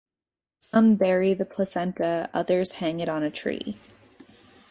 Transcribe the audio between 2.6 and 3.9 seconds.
hang it on a tree.